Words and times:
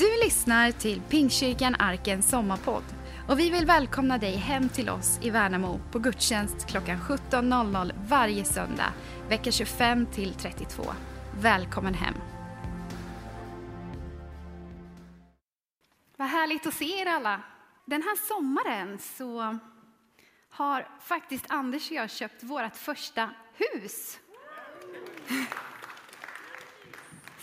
Du 0.00 0.24
lyssnar 0.24 0.70
till 0.70 1.00
Pingstkyrkan 1.00 1.76
Arkens 1.78 2.30
sommarpodd 2.30 2.84
och 3.28 3.38
vi 3.38 3.50
vill 3.50 3.66
välkomna 3.66 4.18
dig 4.18 4.36
hem 4.36 4.68
till 4.68 4.90
oss 4.90 5.18
i 5.22 5.30
Värnamo 5.30 5.80
på 5.92 5.98
gudstjänst 5.98 6.66
klockan 6.66 6.98
17.00 6.98 7.92
varje 8.08 8.44
söndag, 8.44 8.92
vecka 9.28 9.50
25 9.50 10.06
till 10.06 10.34
32. 10.34 10.82
Välkommen 11.40 11.94
hem! 11.94 12.14
Vad 16.16 16.28
härligt 16.28 16.66
att 16.66 16.74
se 16.74 17.00
er 17.00 17.06
alla! 17.06 17.42
Den 17.84 18.02
här 18.02 18.16
sommaren 18.28 18.98
så 18.98 19.58
har 20.50 20.88
faktiskt 21.00 21.44
Anders 21.48 21.90
och 21.90 21.96
jag 21.96 22.10
köpt 22.10 22.42
vårt 22.42 22.76
första 22.76 23.30
hus. 23.54 24.18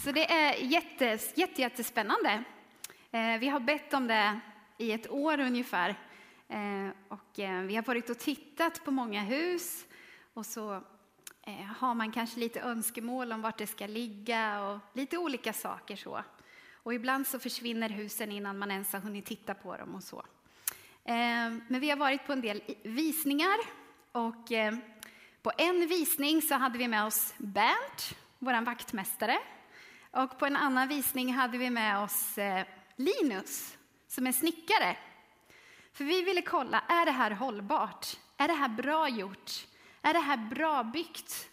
Så 0.08 0.14
det 0.14 0.32
är 0.32 0.54
jättes, 0.54 1.38
jätte, 1.38 1.62
jättespännande. 1.62 2.44
Eh, 3.12 3.38
vi 3.40 3.48
har 3.48 3.60
bett 3.60 3.94
om 3.94 4.08
det 4.08 4.40
i 4.78 4.92
ett 4.92 5.10
år 5.10 5.40
ungefär. 5.40 5.90
Eh, 6.48 6.90
och 7.08 7.40
eh, 7.40 7.62
vi 7.62 7.76
har 7.76 7.84
varit 7.84 8.10
och 8.10 8.20
tittat 8.20 8.86
på 8.86 8.92
många 8.92 9.22
hus 9.22 9.86
och 10.34 10.46
så 10.46 10.74
eh, 11.42 11.66
har 11.78 11.94
man 11.94 12.12
kanske 12.12 12.40
lite 12.40 12.62
önskemål 12.62 13.32
om 13.32 13.42
vart 13.42 13.58
det 13.58 13.68
ska 13.68 13.88
ligga 13.88 14.62
och 14.62 14.80
lite 14.94 15.18
olika 15.18 15.54
saker 15.54 15.96
så. 15.96 16.24
Och 16.74 16.94
ibland 16.94 17.28
så 17.28 17.40
försvinner 17.40 17.90
husen 17.90 18.32
innan 18.32 18.58
man 18.58 18.72
ens 18.72 18.94
har 18.94 19.00
hunnit 19.00 19.26
titta 19.26 19.54
på 19.54 19.78
dem 19.78 19.96
och 19.96 20.04
så. 20.04 20.26
Eh, 21.04 21.52
men 21.68 21.80
vi 21.80 21.90
har 21.90 21.98
varit 21.98 22.26
på 22.26 22.34
en 22.34 22.42
del 22.42 22.62
visningar 22.84 23.58
och 24.12 24.52
eh, 24.52 24.76
på 25.42 25.52
en 25.58 25.88
visning 25.88 26.42
så 26.42 26.56
hade 26.56 26.78
vi 26.78 26.88
med 26.88 27.06
oss 27.06 27.34
Bernt, 27.38 28.16
vår 28.40 28.66
vaktmästare. 28.66 29.38
Och 30.18 30.40
på 30.40 30.46
en 30.46 30.56
annan 30.56 30.88
visning 30.88 31.34
hade 31.34 31.58
vi 31.58 31.70
med 31.70 32.00
oss 32.00 32.38
eh, 32.38 32.66
Linus, 32.96 33.78
som 34.08 34.28
är 34.28 34.32
snickare. 34.32 34.98
För 35.94 36.04
vi 36.04 36.22
ville 36.22 36.42
kolla, 36.42 36.80
är 36.80 37.06
det 37.06 37.12
här 37.12 37.32
hållbart? 37.32 38.08
Är 38.38 38.48
det 38.48 38.54
här 38.54 38.70
bra 38.70 39.10
gjort? 39.10 39.52
Är 40.02 40.14
det 40.14 40.20
här 40.20 40.38
bra 40.38 40.84
byggt? 40.84 41.50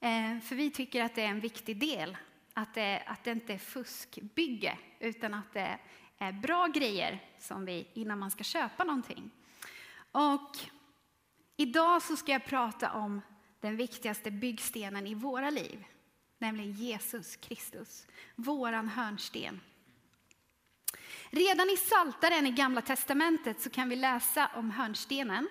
Eh, 0.00 0.40
för 0.40 0.54
vi 0.54 0.70
tycker 0.70 1.04
att 1.04 1.14
det 1.14 1.22
är 1.22 1.28
en 1.28 1.40
viktig 1.40 1.80
del, 1.80 2.16
att 2.54 2.74
det, 2.74 3.02
att 3.06 3.24
det 3.24 3.30
inte 3.30 3.54
är 3.54 3.58
fuskbygge, 3.58 4.78
utan 5.00 5.34
att 5.34 5.52
det 5.52 5.78
är 6.18 6.32
bra 6.32 6.66
grejer 6.66 7.24
som 7.38 7.64
vi, 7.64 7.88
innan 7.94 8.18
man 8.18 8.30
ska 8.30 8.44
köpa 8.44 8.84
någonting. 8.84 9.30
Och 10.12 10.56
idag 11.56 12.02
så 12.02 12.16
ska 12.16 12.32
jag 12.32 12.44
prata 12.44 12.92
om 12.92 13.20
den 13.60 13.76
viktigaste 13.76 14.30
byggstenen 14.30 15.06
i 15.06 15.14
våra 15.14 15.50
liv, 15.50 15.84
nämligen 16.40 16.72
Jesus 16.72 17.36
Kristus, 17.36 18.06
våran 18.36 18.88
hörnsten. 18.88 19.60
Redan 21.30 21.70
i 21.70 21.76
Saltaren 21.76 22.46
i 22.46 22.50
Gamla 22.50 22.82
testamentet 22.82 23.60
så 23.60 23.70
kan 23.70 23.88
vi 23.88 23.96
läsa 23.96 24.50
om 24.54 24.70
hörnstenen. 24.70 25.48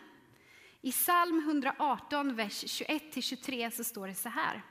I 0.82 0.92
psalm 0.92 1.40
118, 1.40 2.36
vers 2.36 2.64
21-23 2.64 3.70
så 3.70 3.84
står 3.84 4.08
det 4.08 4.16
så 4.16 4.30
här. 4.30 4.62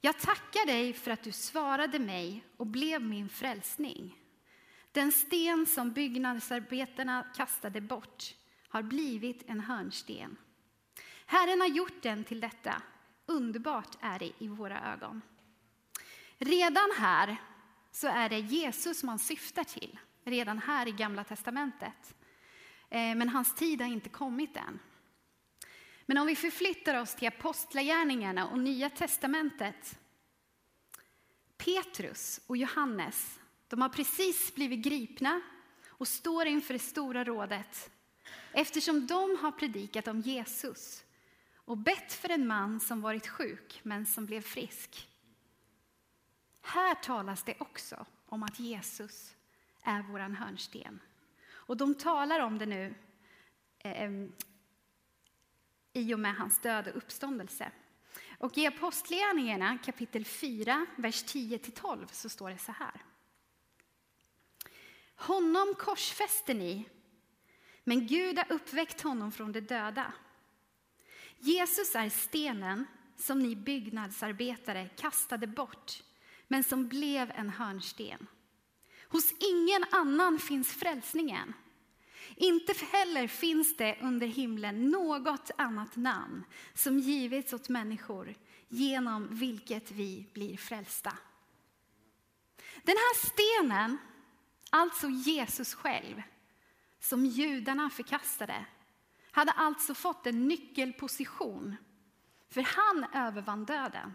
Jag 0.00 0.18
tackar 0.18 0.66
dig 0.66 0.92
för 0.92 1.10
att 1.10 1.22
du 1.22 1.32
svarade 1.32 1.98
mig 1.98 2.44
och 2.56 2.66
blev 2.66 3.02
min 3.02 3.28
frälsning. 3.28 4.18
Den 4.92 5.12
sten 5.12 5.66
som 5.66 5.92
byggnadsarbetarna 5.92 7.26
kastade 7.36 7.80
bort 7.80 8.34
har 8.68 8.82
blivit 8.82 9.50
en 9.50 9.60
hörnsten. 9.60 10.36
Herren 11.26 11.60
har 11.60 11.68
gjort 11.68 12.02
den 12.02 12.24
till 12.24 12.40
detta. 12.40 12.82
Underbart 13.26 13.96
är 14.00 14.18
det 14.18 14.32
i 14.38 14.48
våra 14.48 14.92
ögon. 14.92 15.22
Redan 16.38 16.90
här 16.98 17.36
så 17.92 18.08
är 18.08 18.28
det 18.28 18.38
Jesus 18.38 19.02
man 19.02 19.18
syftar 19.18 19.64
till, 19.64 19.98
redan 20.24 20.58
här 20.58 20.88
i 20.88 20.92
Gamla 20.92 21.24
testamentet. 21.24 22.14
Eh, 22.90 23.14
men 23.14 23.28
hans 23.28 23.54
tid 23.54 23.80
har 23.80 23.88
inte 23.88 24.08
kommit 24.08 24.56
än. 24.56 24.78
Men 26.06 26.18
om 26.18 26.26
vi 26.26 26.36
förflyttar 26.36 27.00
oss 27.00 27.14
till 27.14 27.28
Apostlagärningarna 27.28 28.48
och 28.48 28.58
Nya 28.58 28.90
testamentet. 28.90 29.98
Petrus 31.56 32.40
och 32.46 32.56
Johannes, 32.56 33.40
de 33.68 33.82
har 33.82 33.88
precis 33.88 34.54
blivit 34.54 34.84
gripna 34.84 35.40
och 35.88 36.08
står 36.08 36.46
inför 36.46 36.72
det 36.72 36.78
stora 36.78 37.24
rådet 37.24 37.90
eftersom 38.52 39.06
de 39.06 39.36
har 39.40 39.52
predikat 39.52 40.08
om 40.08 40.20
Jesus 40.20 41.04
och 41.66 41.78
bett 41.78 42.12
för 42.12 42.28
en 42.28 42.46
man 42.46 42.80
som 42.80 43.00
varit 43.00 43.26
sjuk 43.26 43.80
men 43.82 44.06
som 44.06 44.26
blev 44.26 44.40
frisk. 44.40 45.08
Här 46.60 46.94
talas 46.94 47.42
det 47.42 47.60
också 47.60 48.06
om 48.26 48.42
att 48.42 48.60
Jesus 48.60 49.34
är 49.82 50.02
vår 50.02 50.18
hörnsten. 50.18 51.00
Och 51.48 51.76
de 51.76 51.94
talar 51.94 52.40
om 52.40 52.58
det 52.58 52.66
nu 52.66 52.94
eh, 53.78 54.10
i 55.92 56.14
och 56.14 56.20
med 56.20 56.34
hans 56.36 56.60
död 56.60 56.88
och 56.88 56.96
uppståndelse. 56.96 57.70
Och 58.38 58.58
i 58.58 58.66
Apostlagärningarna 58.66 59.78
kapitel 59.78 60.24
4, 60.24 60.86
vers 60.96 61.24
10-12 61.24 62.06
så 62.12 62.28
står 62.28 62.50
det 62.50 62.58
så 62.58 62.72
här. 62.72 63.04
Honom 65.14 65.74
korsfäste 65.78 66.54
ni, 66.54 66.88
men 67.84 68.06
Gud 68.06 68.38
har 68.38 68.52
uppväckt 68.52 69.00
honom 69.00 69.32
från 69.32 69.52
de 69.52 69.60
döda. 69.60 70.12
Jesus 71.38 71.94
är 71.94 72.08
stenen 72.08 72.86
som 73.16 73.38
ni 73.38 73.56
byggnadsarbetare 73.56 74.88
kastade 74.96 75.46
bort 75.46 76.02
men 76.48 76.64
som 76.64 76.88
blev 76.88 77.30
en 77.30 77.50
hörnsten. 77.50 78.26
Hos 79.08 79.32
ingen 79.32 79.84
annan 79.90 80.38
finns 80.38 80.68
frälsningen. 80.68 81.54
Inte 82.36 82.72
heller 82.92 83.26
finns 83.28 83.76
det 83.76 83.98
under 84.02 84.26
himlen 84.26 84.90
något 84.90 85.50
annat 85.58 85.96
namn 85.96 86.44
som 86.74 86.98
givits 86.98 87.52
åt 87.52 87.68
människor 87.68 88.34
genom 88.68 89.28
vilket 89.30 89.90
vi 89.90 90.26
blir 90.32 90.56
frälsta. 90.56 91.18
Den 92.82 92.96
här 92.96 93.26
stenen, 93.26 93.98
alltså 94.70 95.08
Jesus 95.08 95.74
själv, 95.74 96.22
som 97.00 97.26
judarna 97.26 97.90
förkastade, 97.90 98.66
hade 99.36 99.52
alltså 99.52 99.94
fått 99.94 100.26
en 100.26 100.48
nyckelposition, 100.48 101.76
för 102.48 102.62
han 102.62 103.06
övervann 103.14 103.64
döden. 103.64 104.14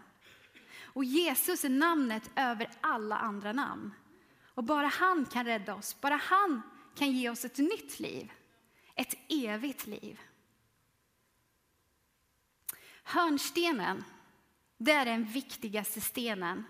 Och 0.82 1.04
Jesus 1.04 1.64
är 1.64 1.68
namnet 1.68 2.30
över 2.36 2.70
alla 2.80 3.16
andra 3.16 3.52
namn. 3.52 3.94
Och 4.54 4.64
bara 4.64 4.86
han 4.86 5.26
kan 5.26 5.44
rädda 5.44 5.74
oss, 5.74 6.00
bara 6.00 6.16
han 6.16 6.62
kan 6.94 7.12
ge 7.12 7.30
oss 7.30 7.44
ett 7.44 7.58
nytt 7.58 8.00
liv, 8.00 8.32
ett 8.94 9.14
evigt 9.28 9.86
liv. 9.86 10.20
Hörnstenen, 13.02 14.04
det 14.76 14.92
är 14.92 15.04
den 15.04 15.24
viktigaste 15.24 16.00
stenen 16.00 16.64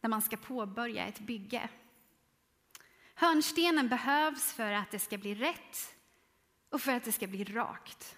när 0.00 0.10
man 0.10 0.22
ska 0.22 0.36
påbörja 0.36 1.06
ett 1.06 1.20
bygge. 1.20 1.68
Hörnstenen 3.14 3.88
behövs 3.88 4.52
för 4.52 4.72
att 4.72 4.90
det 4.90 4.98
ska 4.98 5.18
bli 5.18 5.34
rätt 5.34 5.94
och 6.74 6.82
för 6.82 6.92
att 6.92 7.04
det 7.04 7.12
ska 7.12 7.26
bli 7.26 7.44
rakt. 7.44 8.16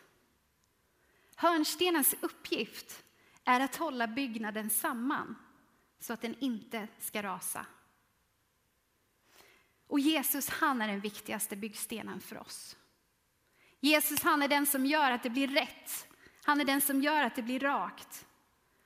Hörnstenens 1.35 2.15
uppgift 2.21 3.05
är 3.45 3.61
att 3.61 3.77
hålla 3.77 4.07
byggnaden 4.07 4.71
samman 4.71 5.37
så 5.99 6.13
att 6.13 6.21
den 6.21 6.35
inte 6.39 6.89
ska 6.99 7.23
rasa. 7.23 7.67
Och 9.87 10.01
Jesus, 10.01 10.49
han 10.49 10.83
är 10.83 10.89
den 10.89 11.01
viktigaste 11.01 11.57
byggstenen 11.57 12.21
för 12.21 12.39
oss. 12.39 12.77
Jesus, 13.81 14.23
han 14.23 14.43
är 14.43 14.49
den 14.49 14.67
som 14.67 14.87
gör 14.87 15.11
att 15.11 15.23
det 15.23 15.31
blir 15.31 15.49
rätt. 15.49 16.09
Han 16.45 16.61
är 16.61 16.65
den 16.65 16.81
som 16.81 17.03
gör 17.03 17.25
att 17.25 17.37
det 17.37 17.43
blir 17.43 17.61
rakt. 17.61 18.27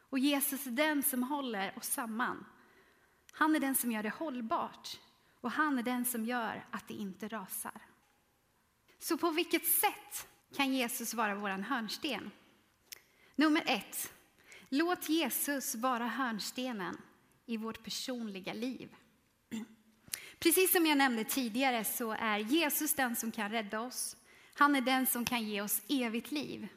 Och 0.00 0.18
Jesus 0.18 0.66
är 0.66 0.70
den 0.70 1.02
som 1.02 1.22
håller 1.22 1.78
oss 1.78 1.88
samman. 1.88 2.44
Han 3.32 3.56
är 3.56 3.60
den 3.60 3.74
som 3.74 3.92
gör 3.92 4.02
det 4.02 4.14
hållbart 4.14 5.00
och 5.40 5.50
han 5.50 5.78
är 5.78 5.82
den 5.82 6.04
som 6.04 6.24
gör 6.24 6.64
att 6.70 6.88
det 6.88 6.94
inte 6.94 7.28
rasar. 7.28 7.89
Så 9.00 9.18
på 9.18 9.30
vilket 9.30 9.66
sätt 9.66 10.28
kan 10.56 10.74
Jesus 10.74 11.14
vara 11.14 11.34
vår 11.34 11.48
hörnsten? 11.48 12.30
Nummer 13.36 13.62
ett, 13.66 14.12
Låt 14.72 15.08
Jesus 15.08 15.74
vara 15.74 16.06
hörnstenen 16.06 16.96
i 17.46 17.56
vårt 17.56 17.84
personliga 17.84 18.52
liv. 18.52 18.94
Precis 20.38 20.72
som 20.72 20.86
jag 20.86 20.98
nämnde 20.98 21.24
tidigare 21.24 21.84
så 21.84 22.12
är 22.12 22.38
Jesus 22.38 22.94
den 22.94 23.16
som 23.16 23.32
kan 23.32 23.50
rädda 23.50 23.80
oss. 23.80 24.16
Han 24.54 24.76
är 24.76 24.80
den 24.80 25.06
som 25.06 25.24
kan 25.24 25.42
ge 25.42 25.62
oss 25.62 25.82
evigt 25.88 26.32
liv. 26.32 26.68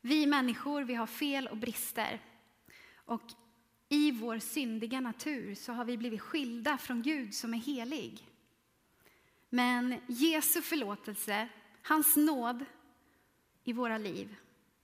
Vi 0.00 0.26
människor, 0.26 0.82
vi 0.82 0.94
har 0.94 1.06
fel 1.06 1.48
och 1.48 1.56
brister. 1.56 2.20
Och 2.94 3.22
i 3.88 4.10
vår 4.10 4.38
syndiga 4.38 5.00
natur 5.00 5.54
så 5.54 5.72
har 5.72 5.84
vi 5.84 5.96
blivit 5.96 6.20
skilda 6.20 6.78
från 6.78 7.02
Gud 7.02 7.34
som 7.34 7.54
är 7.54 7.58
helig. 7.58 8.28
Men 9.54 10.00
Jesu 10.06 10.62
förlåtelse, 10.62 11.48
hans 11.82 12.16
nåd 12.16 12.64
i 13.64 13.72
våra 13.72 13.98
liv 13.98 14.36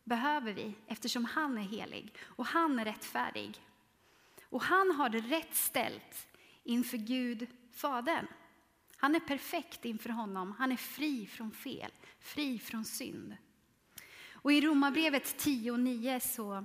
behöver 0.05 0.53
vi 0.53 0.75
eftersom 0.87 1.25
han 1.25 1.59
är 1.59 1.63
helig 1.63 2.15
och 2.21 2.47
han 2.47 2.79
är 2.79 2.85
rättfärdig. 2.85 3.61
Och 4.43 4.63
han 4.63 4.91
har 4.91 5.09
det 5.09 5.21
rätt 5.21 5.55
ställt 5.55 6.27
inför 6.63 6.97
Gud 6.97 7.47
Fadern. 7.73 8.27
Han 8.97 9.15
är 9.15 9.21
perfekt 9.21 9.85
inför 9.85 10.11
honom. 10.11 10.55
Han 10.59 10.73
är 10.73 10.77
fri 10.77 11.27
från 11.27 11.51
fel, 11.51 11.91
fri 12.21 12.59
från 12.59 12.85
synd. 12.85 13.37
Och 14.33 14.53
i 14.53 14.61
Romarbrevet 14.61 15.39
10 15.39 15.73
och 15.73 15.81
9 15.81 16.21
så, 16.21 16.65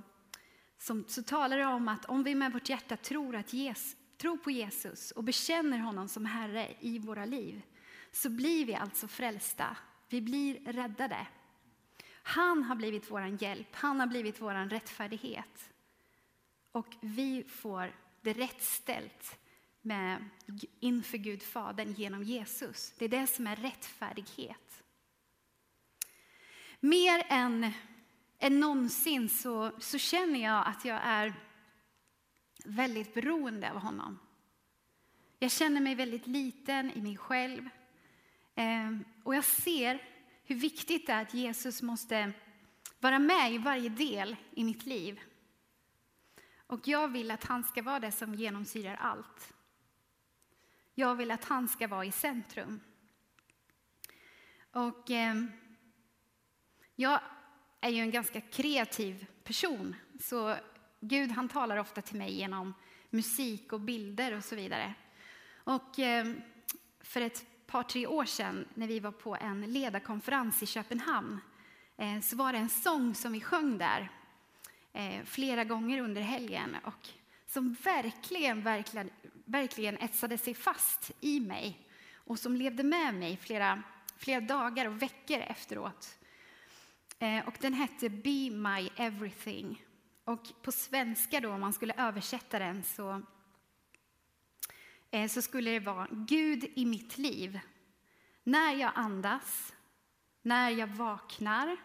som, 0.78 1.04
så 1.08 1.22
talar 1.22 1.58
det 1.58 1.66
om 1.66 1.88
att 1.88 2.04
om 2.04 2.22
vi 2.22 2.34
med 2.34 2.52
vårt 2.52 2.68
hjärta 2.68 2.96
tror, 2.96 3.36
att 3.36 3.52
Jesus, 3.52 3.96
tror 4.16 4.36
på 4.36 4.50
Jesus 4.50 5.10
och 5.10 5.24
bekänner 5.24 5.78
honom 5.78 6.08
som 6.08 6.24
Herre 6.24 6.76
i 6.80 6.98
våra 6.98 7.24
liv 7.24 7.62
så 8.14 8.30
blir 8.30 8.66
vi 8.66 8.74
alltså 8.74 9.08
frälsta. 9.08 9.76
Vi 10.08 10.20
blir 10.20 10.72
räddade. 10.72 11.26
Han 12.22 12.62
har 12.62 12.76
blivit 12.76 13.10
vår 13.10 13.42
hjälp, 13.42 13.68
han 13.72 14.00
har 14.00 14.06
blivit 14.06 14.40
vår 14.40 14.68
rättfärdighet. 14.68 15.70
Och 16.72 16.96
vi 17.00 17.44
får 17.44 17.92
det 18.20 18.32
rätt 18.32 18.62
ställt 18.62 19.38
med, 19.80 20.28
inför 20.80 21.18
Gud 21.18 21.42
Fadern 21.42 21.92
genom 21.92 22.22
Jesus. 22.22 22.94
Det 22.98 23.04
är 23.04 23.08
det 23.08 23.26
som 23.26 23.46
är 23.46 23.56
rättfärdighet. 23.56 24.82
Mer 26.80 27.26
än, 27.28 27.72
än 28.38 28.60
någonsin 28.60 29.28
så, 29.28 29.70
så 29.80 29.98
känner 29.98 30.42
jag 30.42 30.66
att 30.66 30.84
jag 30.84 31.00
är 31.02 31.34
väldigt 32.64 33.14
beroende 33.14 33.70
av 33.70 33.78
honom. 33.78 34.18
Jag 35.38 35.50
känner 35.50 35.80
mig 35.80 35.94
väldigt 35.94 36.26
liten 36.26 36.90
i 36.90 37.02
mig 37.02 37.16
själv. 37.16 37.68
Ehm, 38.54 39.04
och 39.22 39.34
jag 39.34 39.44
ser 39.44 40.02
hur 40.44 40.56
viktigt 40.56 41.06
det 41.06 41.12
är 41.12 41.22
att 41.22 41.34
Jesus 41.34 41.82
måste 41.82 42.32
vara 43.00 43.18
med 43.18 43.52
i 43.52 43.58
varje 43.58 43.88
del 43.88 44.36
i 44.50 44.64
mitt 44.64 44.86
liv. 44.86 45.20
Och 46.66 46.88
jag 46.88 47.08
vill 47.08 47.30
att 47.30 47.44
han 47.44 47.64
ska 47.64 47.82
vara 47.82 48.00
det 48.00 48.12
som 48.12 48.34
genomsyrar 48.34 48.94
allt. 48.94 49.52
Jag 50.94 51.14
vill 51.14 51.30
att 51.30 51.44
han 51.44 51.68
ska 51.68 51.88
vara 51.88 52.04
i 52.04 52.12
centrum. 52.12 52.80
Och 54.70 55.10
eh, 55.10 55.34
jag 56.96 57.20
är 57.80 57.90
ju 57.90 58.00
en 58.00 58.10
ganska 58.10 58.40
kreativ 58.40 59.26
person, 59.44 59.96
så 60.20 60.56
Gud 61.00 61.30
han 61.30 61.48
talar 61.48 61.76
ofta 61.76 62.02
till 62.02 62.18
mig 62.18 62.34
genom 62.34 62.74
musik 63.10 63.72
och 63.72 63.80
bilder 63.80 64.36
och 64.36 64.44
så 64.44 64.56
vidare. 64.56 64.94
Och 65.64 65.98
eh, 65.98 66.34
för 67.00 67.20
ett 67.20 67.46
par, 67.74 67.82
tre 67.82 68.06
år 68.06 68.24
sedan 68.24 68.64
när 68.74 68.86
vi 68.86 69.00
var 69.00 69.10
på 69.10 69.36
en 69.36 69.60
ledarkonferens 69.60 70.62
i 70.62 70.66
Köpenhamn 70.66 71.40
eh, 71.96 72.20
så 72.20 72.36
var 72.36 72.52
det 72.52 72.58
en 72.58 72.68
sång 72.68 73.14
som 73.14 73.32
vi 73.32 73.40
sjöng 73.40 73.78
där 73.78 74.10
eh, 74.92 75.24
flera 75.24 75.64
gånger 75.64 76.00
under 76.00 76.22
helgen 76.22 76.76
och 76.84 77.08
som 77.46 77.76
verkligen, 77.84 78.62
verkligen, 78.62 79.10
verkligen 79.44 79.98
etsade 79.98 80.38
sig 80.38 80.54
fast 80.54 81.10
i 81.20 81.40
mig 81.40 81.88
och 82.14 82.38
som 82.38 82.56
levde 82.56 82.82
med 82.82 83.14
mig 83.14 83.36
flera, 83.36 83.82
flera 84.16 84.40
dagar 84.40 84.86
och 84.86 85.02
veckor 85.02 85.38
efteråt. 85.38 86.18
Eh, 87.18 87.48
och 87.48 87.54
den 87.60 87.74
hette 87.74 88.08
Be 88.08 88.50
My 88.50 88.90
Everything. 88.96 89.84
Och 90.24 90.42
på 90.62 90.72
svenska 90.72 91.40
då, 91.40 91.50
om 91.50 91.60
man 91.60 91.72
skulle 91.72 91.94
översätta 91.96 92.58
den, 92.58 92.82
så, 92.82 93.22
Eh, 95.14 95.28
så 95.28 95.42
skulle 95.42 95.70
det 95.70 95.80
vara 95.80 96.08
Gud 96.10 96.64
i 96.74 96.84
mitt 96.86 97.18
liv. 97.18 97.60
När 98.44 98.72
jag 98.72 98.92
andas, 98.94 99.74
när 100.42 100.70
jag 100.70 100.86
vaknar, 100.86 101.76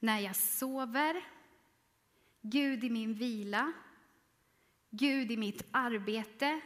när 0.00 0.18
jag 0.18 0.36
sover, 0.36 1.24
Gud 2.40 2.84
i 2.84 2.90
min 2.90 3.14
vila, 3.14 3.72
Gud 4.90 5.32
i 5.32 5.36
mitt 5.36 5.62
arbete, 5.70 6.60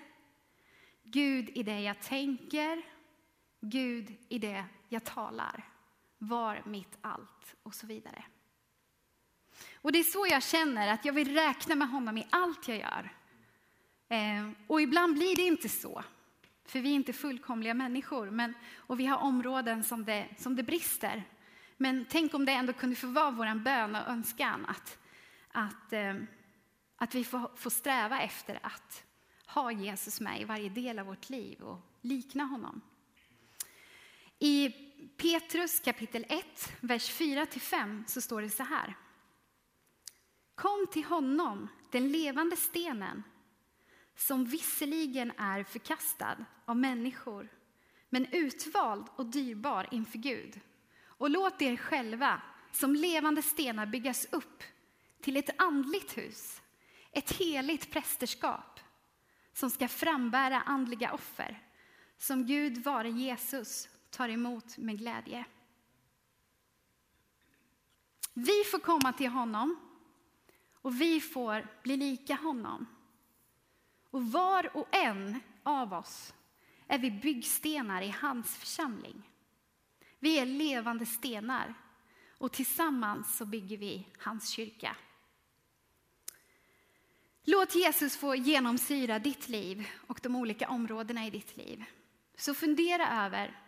Gud 1.03 1.51
i 1.55 1.63
det 1.63 1.81
jag 1.81 2.01
tänker, 2.01 2.83
Gud 3.61 4.17
i 4.29 4.39
det 4.39 4.65
jag 4.89 5.05
talar. 5.05 5.69
Var 6.19 6.63
mitt 6.67 6.99
allt 7.01 7.57
och 7.63 7.75
så 7.75 7.87
vidare. 7.87 8.25
Och 9.75 9.93
det 9.93 9.99
är 9.99 10.03
så 10.03 10.27
jag 10.31 10.43
känner, 10.43 10.89
att 10.89 11.05
jag 11.05 11.13
vill 11.13 11.35
räkna 11.35 11.75
med 11.75 11.89
honom 11.89 12.19
i 12.19 12.27
allt 12.31 12.69
jag 12.69 12.79
gör. 12.79 13.22
Eh, 14.13 14.51
och 14.67 14.83
ibland 14.83 15.15
blir 15.15 15.37
det 15.37 15.43
inte 15.43 15.69
så, 15.69 16.05
för 16.65 16.81
vi 16.81 16.91
är 16.91 16.95
inte 16.95 17.13
fullkomliga 17.13 17.75
människor 17.75 18.31
men, 18.31 18.55
och 18.77 19.01
vi 19.01 19.07
har 19.07 19.19
områden 19.19 19.85
som 19.85 20.05
det, 20.05 20.29
som 20.39 20.57
det 20.57 20.63
brister. 20.63 21.25
Men 21.77 22.07
tänk 22.11 22.35
om 22.35 22.45
det 22.45 22.53
ändå 22.53 22.73
kunde 22.73 22.97
få 22.97 23.07
vara 23.07 23.31
vår 23.31 23.55
bön 23.59 23.97
och 23.97 24.09
önskan 24.09 24.67
att, 24.67 24.99
att, 25.53 25.93
eh, 25.93 26.15
att 26.97 27.15
vi 27.15 27.25
får, 27.25 27.51
får 27.57 27.71
sträva 27.71 28.21
efter 28.21 28.59
att 28.63 29.05
ha 29.47 29.73
Jesus 29.73 30.21
med 30.21 30.41
i 30.41 30.45
varje 30.45 30.69
del 30.69 30.99
av 30.99 31.07
vårt 31.07 31.31
liv 31.31 31.61
och 31.61 31.79
likna 32.01 32.45
honom. 32.45 32.81
I 34.39 34.71
Petrus 35.17 35.81
kapitel 35.81 36.27
1, 36.29 36.73
vers 36.81 37.11
4-5 37.11 38.05
så 38.07 38.21
står 38.21 38.43
det 38.43 38.51
så 38.51 38.63
här. 38.63 38.95
Kom 40.55 40.87
till 40.93 41.05
honom, 41.05 41.69
den 41.91 42.13
levande 42.13 42.57
stenen, 42.57 43.23
som 44.17 44.45
visserligen 44.45 45.33
är 45.39 45.65
förkastad 45.65 46.45
av 46.65 46.77
människor, 46.77 47.49
men 48.09 48.27
utvald 48.33 49.07
och 49.17 49.27
dyrbar 49.27 49.89
inför 49.91 50.19
Gud. 50.19 50.61
Och 51.05 51.31
låt 51.31 51.63
er 51.63 51.77
själva 51.77 52.43
som 52.73 52.95
levande 52.95 53.43
stenar 53.43 53.87
byggas 53.87 54.27
upp 54.31 54.63
till 55.21 55.37
ett 55.37 55.63
andligt 55.63 56.19
hus, 56.19 56.63
ett 57.13 57.33
heligt 57.33 57.91
prästerskap 57.91 58.81
som 59.53 59.71
ska 59.71 59.89
frambära 59.89 60.61
andliga 60.61 61.13
offer 61.13 61.63
som 62.19 62.47
Gud, 62.47 62.85
vare 62.85 63.11
Jesus, 63.11 63.89
tar 64.11 64.29
emot 64.29 64.79
med 64.79 64.99
glädje. 64.99 65.45
Vi 68.35 68.65
får 68.71 68.79
komma 68.79 69.13
till 69.13 69.31
honom 69.31 69.77
och 70.75 71.01
vi 71.01 71.21
får 71.21 71.67
bli 71.83 71.97
lika 71.97 72.35
honom. 72.35 72.87
Och 74.13 74.33
var 74.33 74.77
och 74.77 74.89
en 74.91 75.41
av 75.63 75.93
oss 75.93 76.35
är 76.87 76.99
vi 76.99 77.11
byggstenar 77.11 78.03
i 78.03 78.15
hans 78.21 78.57
församling. 78.57 79.23
Vi 80.19 80.39
är 80.39 80.47
levande 80.47 81.07
stenar 81.07 81.75
och 82.39 82.53
tillsammans 82.53 83.37
så 83.37 83.47
bygger 83.47 83.77
vi 83.77 84.07
hans 84.19 84.49
kyrka. 84.49 84.97
Låt 87.45 87.75
Jesus 87.75 88.17
få 88.17 88.35
genomsyra 88.35 89.19
ditt 89.19 89.49
liv 89.49 89.89
och 90.07 90.21
de 90.23 90.37
olika 90.37 90.69
områdena 90.69 91.27
i 91.27 91.31
ditt 91.31 91.57
liv. 91.57 91.85
Så 92.37 92.55
fundera 92.55 93.25
över, 93.25 93.61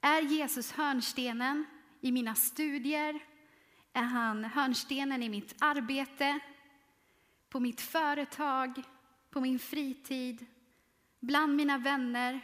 är 0.00 0.22
Jesus 0.22 0.72
hörnstenen 0.72 1.64
i 2.00 2.12
mina 2.12 2.34
studier? 2.34 3.20
Är 3.92 4.02
han 4.02 4.44
hörnstenen 4.44 5.22
i 5.22 5.28
mitt 5.28 5.54
arbete? 5.58 6.38
På 7.48 7.60
mitt 7.60 7.80
företag? 7.80 8.82
På 9.32 9.40
min 9.40 9.58
fritid? 9.58 10.46
Bland 11.20 11.56
mina 11.56 11.78
vänner? 11.78 12.40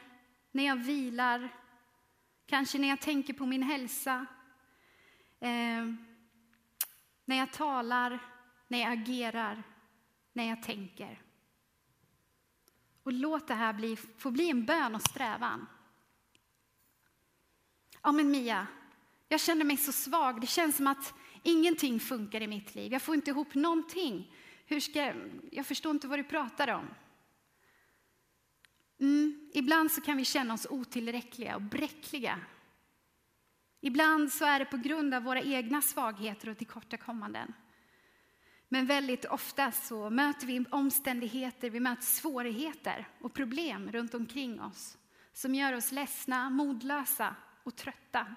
När 0.51 0.67
jag 0.67 0.77
vilar? 0.77 1.49
Kanske 2.47 2.79
när 2.79 2.89
jag 2.89 3.01
tänker 3.01 3.33
på 3.33 3.47
min 3.47 3.63
hälsa? 3.63 4.27
Eh, 5.41 5.85
när 7.25 7.37
jag 7.37 7.53
talar? 7.53 8.19
När 8.69 8.79
jag 8.79 8.93
agerar? 8.93 9.63
när 10.39 10.49
jag 10.49 10.63
tänker. 10.63 11.23
Och 13.03 13.13
låt 13.13 13.49
det 13.49 13.55
här 13.55 13.73
bli, 13.73 13.97
få 13.97 14.31
bli 14.31 14.51
en 14.51 14.65
bön 14.65 14.95
och 14.95 15.03
strävan. 15.03 15.67
Ja, 18.03 18.13
men 18.13 18.31
Mia, 18.31 18.67
jag 19.29 19.41
känner 19.41 19.65
mig 19.65 19.77
så 19.77 19.93
svag. 19.93 20.41
Det 20.41 20.47
känns 20.47 20.77
som 20.77 20.87
att 20.87 21.15
ingenting 21.43 22.01
funkar 22.01 22.41
i 22.41 22.47
mitt 22.47 22.75
liv. 22.75 22.93
Jag 22.93 23.03
får 23.03 23.15
inte 23.15 23.31
ihop 23.31 23.55
någonting. 23.55 24.35
Hur 24.71 24.81
ska, 24.81 25.15
jag 25.51 25.67
förstår 25.67 25.91
inte 25.91 26.09
vad 26.09 26.19
du 26.19 26.25
pratar 26.25 26.69
om. 26.69 26.89
Mm, 29.01 29.51
ibland 29.55 29.93
så 29.93 30.01
kan 30.01 30.17
vi 30.17 30.25
känna 30.25 30.55
oss 30.55 30.67
otillräckliga 30.71 31.55
och 31.55 31.63
bräckliga. 31.63 32.41
Ibland 33.81 34.33
så 34.33 34.45
är 34.45 34.59
det 34.59 34.65
på 34.65 34.77
grund 34.77 35.15
av 35.15 35.23
våra 35.23 35.43
egna 35.43 35.83
svagheter 35.83 36.49
och 36.49 36.59
tillkortakommanden. 36.59 37.53
Men 38.69 38.87
väldigt 38.87 39.25
ofta 39.25 39.73
så 39.73 40.11
möter 40.11 40.47
vi 40.47 40.65
omständigheter, 40.71 41.71
vi 41.71 41.81
möter 41.81 42.03
svårigheter 42.03 43.09
och 43.21 43.35
problem 43.35 43.93
runt 43.93 44.15
omkring 44.15 44.61
oss 44.61 44.99
som 45.33 45.55
gör 45.55 45.73
oss 45.73 45.93
ledsna, 45.93 46.51
modlösa 46.51 47.37
och 47.63 47.77
trötta. 47.77 48.35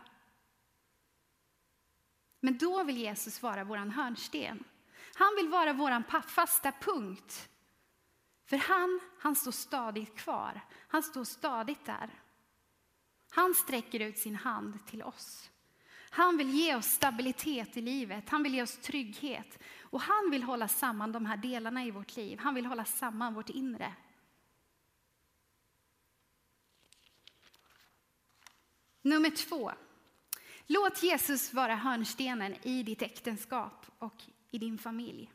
Men 2.40 2.58
då 2.58 2.84
vill 2.84 2.98
Jesus 2.98 3.42
vara 3.42 3.64
vår 3.64 3.78
hörnsten. 3.78 4.64
Han 5.16 5.36
vill 5.36 5.50
vara 5.50 5.74
vår 5.74 6.22
fasta 6.22 6.72
punkt. 6.72 7.50
För 8.46 8.58
han, 8.58 9.00
han 9.20 9.36
står 9.36 9.52
stadigt 9.52 10.18
kvar. 10.18 10.62
Han 10.88 11.04
står 11.04 11.24
stadigt 11.24 11.86
där. 11.86 12.10
Han 13.30 13.54
sträcker 13.54 14.00
ut 14.00 14.18
sin 14.18 14.36
hand 14.36 14.88
till 14.88 15.04
oss. 15.04 15.50
Han 16.10 16.38
vill 16.38 16.50
ge 16.50 16.76
oss 16.76 16.86
stabilitet 16.86 17.78
i 17.78 17.82
livet, 17.82 18.30
han 18.30 18.44
vill 18.44 18.54
ge 18.54 18.62
oss 18.62 18.78
trygghet. 18.78 19.60
Och 19.80 20.02
han 20.02 20.32
vill 20.32 20.44
hålla 20.44 20.68
samman 20.68 21.12
de 21.12 21.26
här 21.26 21.38
delarna 21.38 21.86
i 21.86 21.92
vårt 21.92 22.16
liv. 22.16 22.40
Han 22.40 22.56
vill 22.56 22.66
hålla 22.66 22.86
samman 22.86 23.34
vårt 23.34 23.50
inre. 23.50 23.94
Nummer 29.02 29.30
två. 29.30 29.72
Låt 30.68 31.04
Jesus 31.04 31.54
vara 31.54 31.76
hörnstenen 31.76 32.56
i 32.62 32.84
ditt 32.84 33.02
äktenskap 33.02 33.86
och 34.00 34.24
i 34.52 34.58
din 34.58 34.78
familj. 34.78 35.32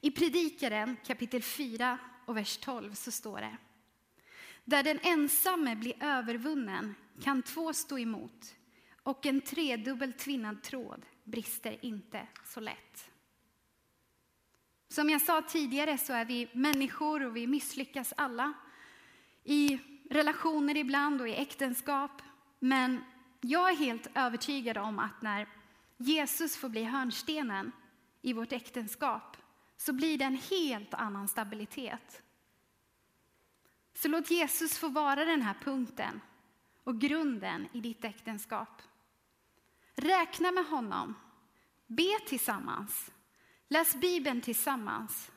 I 0.00 0.10
Predikaren 0.10 0.96
kapitel 1.06 1.42
4 1.42 1.98
och 2.24 2.36
vers 2.36 2.56
12 2.56 2.94
så 2.94 3.10
står 3.10 3.40
det. 3.40 3.56
Där 4.64 4.82
den 4.82 4.98
ensamme 5.02 5.76
blir 5.76 5.94
övervunnen 6.00 6.94
kan 7.22 7.42
två 7.42 7.72
stå 7.72 7.98
emot 7.98 8.54
och 9.02 9.26
en 9.26 9.40
tredubbelt 9.40 10.18
tvinnad 10.18 10.62
tråd 10.62 11.06
brister 11.24 11.84
inte 11.84 12.26
så 12.44 12.60
lätt. 12.60 13.10
Som 14.88 15.10
jag 15.10 15.22
sa 15.22 15.42
tidigare 15.42 15.98
så 15.98 16.12
är 16.12 16.24
vi 16.24 16.48
människor 16.52 17.26
och 17.26 17.36
vi 17.36 17.46
misslyckas 17.46 18.14
alla 18.16 18.52
i 19.44 19.78
relationer 20.10 20.76
ibland 20.76 21.20
och 21.20 21.28
i 21.28 21.34
äktenskap. 21.34 22.22
Men 22.58 23.04
jag 23.40 23.70
är 23.70 23.76
helt 23.76 24.06
övertygad 24.14 24.78
om 24.78 24.98
att 24.98 25.22
när 25.22 25.48
Jesus 25.96 26.56
får 26.56 26.68
bli 26.68 26.84
hörnstenen 26.84 27.72
i 28.22 28.32
vårt 28.32 28.52
äktenskap 28.52 29.36
så 29.76 29.92
blir 29.92 30.18
det 30.18 30.24
en 30.24 30.36
helt 30.50 30.94
annan 30.94 31.28
stabilitet. 31.28 32.22
Så 33.94 34.08
låt 34.08 34.30
Jesus 34.30 34.78
få 34.78 34.88
vara 34.88 35.24
den 35.24 35.42
här 35.42 35.54
punkten 35.54 36.20
och 36.84 37.00
grunden 37.00 37.68
i 37.72 37.80
ditt 37.80 38.04
äktenskap. 38.04 38.82
Räkna 39.94 40.52
med 40.52 40.66
honom, 40.66 41.14
be 41.86 42.18
tillsammans, 42.26 43.12
läs 43.68 43.94
Bibeln 43.94 44.40
tillsammans 44.40 45.30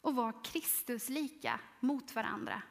och 0.00 0.14
var 0.14 0.44
Kristuslika 0.44 1.60
mot 1.80 2.14
varandra. 2.14 2.62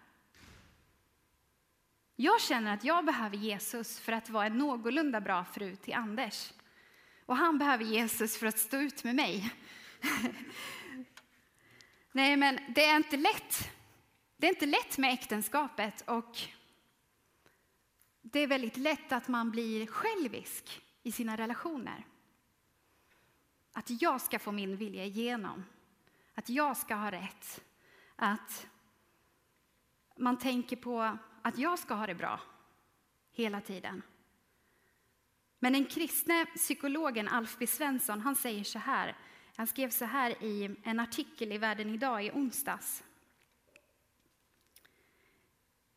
Jag 2.16 2.42
känner 2.42 2.74
att 2.74 2.84
jag 2.84 3.06
behöver 3.06 3.38
Jesus 3.38 4.00
för 4.00 4.12
att 4.12 4.30
vara 4.30 4.46
en 4.46 4.58
någorlunda 4.58 5.22
bra 5.22 5.46
fru 5.46 5.76
till 5.76 5.94
Anders. 5.94 6.54
Och 7.26 7.38
han 7.38 7.58
behöver 7.58 7.84
Jesus 7.84 8.38
för 8.38 8.48
att 8.48 8.60
stå 8.60 8.78
ut 8.78 9.04
med 9.04 9.16
mig. 9.16 9.54
Nej, 12.12 12.38
men 12.38 12.60
det 12.76 12.86
är 12.86 12.96
inte 12.96 13.18
lätt. 13.18 13.72
Det 14.38 14.48
är 14.48 14.50
inte 14.50 14.66
lätt 14.66 14.98
med 14.98 15.14
äktenskapet 15.14 16.04
och 16.08 16.40
det 18.22 18.40
är 18.40 18.48
väldigt 18.48 18.78
lätt 18.78 19.12
att 19.12 19.28
man 19.28 19.52
blir 19.52 19.88
självisk 19.88 20.82
i 21.04 21.12
sina 21.12 21.38
relationer. 21.38 22.06
Att 23.74 24.02
jag 24.02 24.22
ska 24.22 24.40
få 24.40 24.52
min 24.52 24.78
vilja 24.78 25.06
igenom, 25.06 25.66
att 26.36 26.50
jag 26.50 26.78
ska 26.78 26.96
ha 26.96 27.12
rätt, 27.12 27.62
att 28.16 28.68
man 30.18 30.38
tänker 30.38 30.76
på 30.76 31.18
att 31.42 31.58
jag 31.58 31.80
ska 31.80 31.94
ha 31.94 32.08
det 32.08 32.16
bra 32.16 32.40
hela 33.32 33.62
tiden. 33.62 34.02
Men 35.60 35.74
den 35.74 35.86
kristne 35.86 36.46
psykologen 36.46 37.28
Alf 37.28 37.58
B 37.60 37.68
Svensson 37.68 38.22
han 38.22 38.36
säger 38.36 38.64
så 38.64 38.80
här, 38.80 39.16
han 39.56 39.68
skrev 39.68 39.90
så 39.90 40.06
här 40.06 40.44
i 40.44 40.76
en 40.84 41.00
artikel 41.00 41.52
i 41.52 41.58
Världen 41.58 41.90
idag 41.90 42.26
i 42.26 42.32
onsdags. 42.32 43.04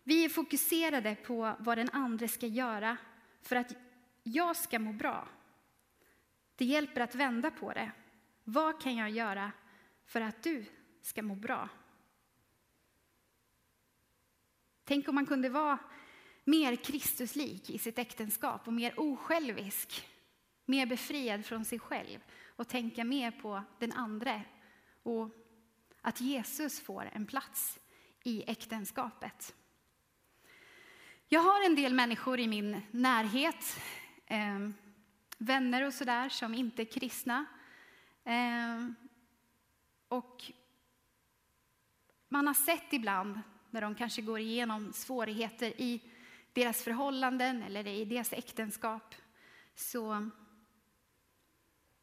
Vi 0.03 0.25
är 0.25 0.29
fokuserade 0.29 1.15
på 1.15 1.57
vad 1.59 1.79
den 1.79 1.91
andra 1.93 2.29
ska 2.29 2.47
göra 2.47 2.97
för 3.43 3.57
att 3.57 3.73
jag 4.23 4.57
ska 4.57 4.79
må 4.79 4.93
bra. 4.93 5.29
Det 6.57 6.65
hjälper 6.65 7.00
att 7.00 7.15
vända 7.15 7.50
på 7.50 7.73
det. 7.73 7.93
Vad 8.45 8.83
kan 8.83 8.97
jag 8.97 9.11
göra 9.11 9.53
för 10.07 10.21
att 10.21 10.43
du 10.43 10.65
ska 11.03 11.23
må 11.23 11.35
bra? 11.35 11.69
Tänk 14.85 15.09
om 15.09 15.15
man 15.15 15.27
kunde 15.27 15.49
vara 15.49 15.79
mer 16.49 16.76
Kristuslik 16.76 17.71
i 17.71 17.78
sitt 17.78 17.99
äktenskap 17.99 18.67
och 18.67 18.73
mer 18.73 19.00
osjälvisk, 19.00 20.09
mer 20.64 20.87
befriad 20.87 21.45
från 21.45 21.64
sig 21.64 21.78
själv 21.78 22.19
och 22.47 22.69
tänka 22.69 23.05
mer 23.05 23.31
på 23.31 23.62
den 23.78 23.93
andra 23.93 24.43
och 25.02 25.31
att 26.00 26.21
Jesus 26.21 26.81
får 26.81 27.11
en 27.12 27.26
plats 27.26 27.78
i 28.25 28.45
äktenskapet. 28.47 29.55
Jag 31.28 31.40
har 31.40 31.67
en 31.67 31.75
del 31.75 31.95
människor 31.95 32.40
i 32.40 32.49
min 32.49 32.83
närhet, 32.90 33.81
eh, 34.26 34.69
vänner 35.38 35.87
och 35.87 35.95
sådär, 35.95 36.28
som 36.28 36.55
inte 36.55 36.83
är 36.83 36.87
kristna. 36.87 37.47
Eh, 38.25 38.88
och 40.09 40.52
man 42.28 42.47
har 42.47 42.55
sett 42.55 42.93
ibland 42.93 43.40
när 43.71 43.81
de 43.81 43.95
kanske 43.95 44.23
går 44.23 44.38
igenom 44.38 44.93
svårigheter 44.93 45.81
i 45.81 46.02
deras 46.59 46.83
förhållanden 46.83 47.62
eller 47.62 47.87
i 47.87 48.05
deras 48.05 48.33
äktenskap, 48.33 49.15
så, 49.75 50.31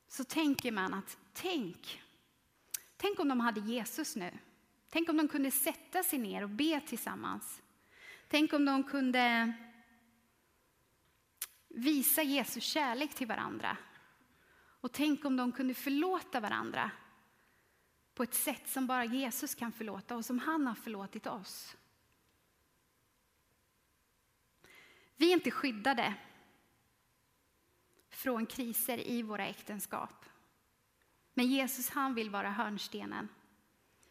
så 0.08 0.24
tänker 0.24 0.72
man 0.72 0.94
att 0.94 1.18
tänk, 1.34 2.02
tänk 2.98 3.20
om 3.20 3.30
de 3.30 3.40
hade 3.40 3.60
Jesus 3.60 4.16
nu. 4.16 4.32
Tänk 4.90 5.10
om 5.10 5.18
de 5.18 5.28
kunde 5.28 5.52
sätta 5.52 6.04
sig 6.04 6.20
ner 6.20 6.44
och 6.44 6.50
be 6.50 6.82
tillsammans. 6.82 7.62
Tänk 8.28 8.54
om 8.54 8.66
de 8.66 8.84
kunde 8.84 9.54
visa 11.68 12.24
Jesus 12.24 12.64
kärlek 12.64 13.14
till 13.14 13.28
varandra. 13.28 13.78
Och 14.82 14.92
tänk 14.92 15.26
om 15.26 15.38
de 15.38 15.52
kunde 15.52 15.74
förlåta 15.74 16.40
varandra 16.40 16.92
på 18.14 18.24
ett 18.24 18.34
sätt 18.34 18.70
som 18.70 18.88
bara 18.88 19.06
Jesus 19.06 19.56
kan 19.56 19.72
förlåta 19.72 20.16
och 20.16 20.26
som 20.26 20.40
han 20.40 20.68
har 20.68 20.76
förlåtit 20.76 21.28
oss. 21.28 21.76
Vi 25.16 25.30
är 25.30 25.34
inte 25.34 25.52
skyddade 25.52 26.14
från 28.10 28.46
kriser 28.46 29.08
i 29.08 29.22
våra 29.22 29.46
äktenskap. 29.46 30.26
Men 31.34 31.46
Jesus 31.46 31.90
han 31.90 32.14
vill 32.14 32.30
vara 32.30 32.52
hörnstenen. 32.52 33.30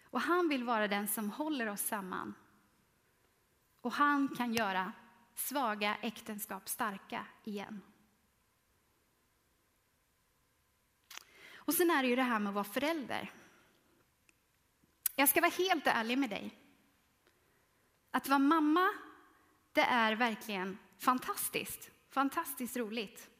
Och 0.05 0.21
han 0.21 0.49
vill 0.49 0.65
vara 0.65 0.89
den 0.89 1.09
som 1.09 1.31
håller 1.31 1.69
oss 1.69 1.81
samman. 1.81 2.35
Och 3.81 3.93
han 3.93 4.29
kan 4.29 4.55
göra 4.55 4.93
svaga 5.35 5.97
äktenskap 6.03 6.69
starka 6.69 7.27
igen. 7.45 7.83
Och 11.55 11.75
sen 11.75 11.91
är 11.91 12.03
det 12.03 12.09
ju 12.09 12.17
det 12.17 12.23
här 12.23 12.39
med 12.39 12.51
att 12.51 12.55
vara 12.55 12.65
förälder. 12.65 13.33
Jag 15.15 15.29
ska 15.29 15.41
vara 15.41 15.51
helt 15.51 15.87
ärlig 15.87 16.19
med 16.19 16.31
dig. 16.31 16.59
Att 18.11 18.29
vara 18.29 18.39
mamma, 18.39 18.89
det 19.73 19.81
är 19.81 20.13
verkligen 20.13 20.79
fantastiskt. 20.99 21.91
Fantastiskt 22.11 22.77
roligt. 22.77 23.31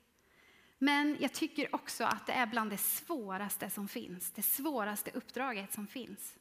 Men 0.79 1.17
jag 1.21 1.33
tycker 1.33 1.75
också 1.75 2.05
att 2.05 2.27
det 2.27 2.33
är 2.33 2.47
bland 2.47 2.71
det 2.71 2.79
svåraste 2.79 3.71
som 3.71 3.89
finns. 3.89 4.31
Det 4.31 4.43
svåraste 4.43 5.11
uppdraget 5.11 5.73
som 5.73 5.87
finns. 5.87 6.39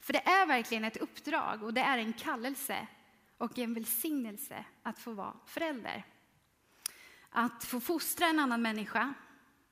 För 0.00 0.12
det 0.12 0.28
är 0.28 0.46
verkligen 0.46 0.84
ett 0.84 0.96
uppdrag 0.96 1.62
och 1.62 1.74
det 1.74 1.80
är 1.80 1.98
en 1.98 2.12
kallelse 2.12 2.86
och 3.38 3.58
en 3.58 3.74
välsignelse 3.74 4.64
att 4.82 4.98
få 4.98 5.12
vara 5.12 5.36
förälder. 5.46 6.04
Att 7.30 7.64
få 7.64 7.80
fostra 7.80 8.26
en 8.26 8.38
annan 8.38 8.62
människa, 8.62 9.14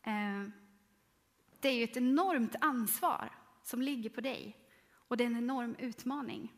eh, 0.03 0.43
det 1.61 1.69
är 1.69 1.73
ju 1.73 1.85
ett 1.85 1.97
enormt 1.97 2.57
ansvar 2.61 3.31
som 3.63 3.83
ligger 3.83 4.11
på 4.11 4.21
dig. 4.21 4.57
Och 4.93 5.17
det 5.17 5.25
är 5.25 5.27
en 5.27 5.37
enorm 5.37 5.77
utmaning. 5.79 6.53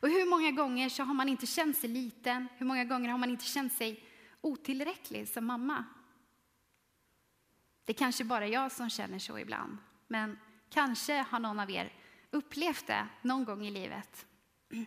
Och 0.00 0.08
hur 0.08 0.30
många 0.30 0.50
gånger 0.50 0.88
så 0.88 1.02
har 1.02 1.14
man 1.14 1.28
inte 1.28 1.46
känt 1.46 1.76
sig 1.76 1.90
liten? 1.90 2.48
Hur 2.56 2.66
många 2.66 2.84
gånger 2.84 3.10
har 3.10 3.18
man 3.18 3.30
inte 3.30 3.44
känt 3.44 3.72
sig 3.72 4.04
otillräcklig 4.40 5.28
som 5.28 5.46
mamma? 5.46 5.84
Det 7.84 7.92
är 7.92 7.98
kanske 7.98 8.24
bara 8.24 8.46
jag 8.46 8.72
som 8.72 8.90
känner 8.90 9.18
så 9.18 9.38
ibland, 9.38 9.78
men 10.06 10.38
kanske 10.70 11.24
har 11.30 11.40
någon 11.40 11.60
av 11.60 11.70
er 11.70 11.92
upplevt 12.30 12.86
det 12.86 13.08
någon 13.22 13.44
gång 13.44 13.66
i 13.66 13.70
livet. 13.70 14.26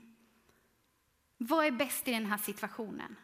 Vad 1.38 1.65
är 1.65 1.72
bäst 1.72 2.08
i 2.08 2.12
den 2.12 2.25
här 2.25 2.38
situationen? 2.38 3.15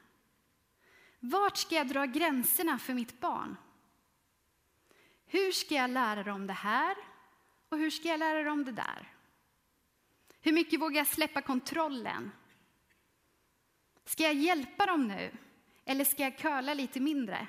Vart 1.20 1.58
ska 1.58 1.76
jag 1.76 1.88
dra 1.88 2.06
gränserna 2.06 2.80
för 2.80 2.94
mitt 2.94 3.20
barn? 3.20 3.58
Hur 5.26 5.52
ska 5.52 5.76
jag 5.76 5.90
lära 5.90 6.24
dem 6.24 6.48
det 6.48 6.54
här? 6.54 6.96
Och 7.70 7.78
hur 7.78 7.90
ska 7.90 8.08
jag 8.08 8.20
lära 8.20 8.44
dem 8.44 8.66
det 8.66 8.72
där? 8.72 9.08
Hur 10.42 10.52
mycket 10.52 10.82
vågar 10.82 10.98
jag 10.98 11.08
släppa 11.08 11.42
kontrollen? 11.42 12.32
Ska 14.06 14.24
jag 14.24 14.34
hjälpa 14.34 14.86
dem 14.86 15.08
nu? 15.08 15.32
Eller 15.86 16.06
ska 16.06 16.24
jag 16.24 16.40
köla 16.40 16.74
lite 16.74 17.00
mindre? 17.00 17.48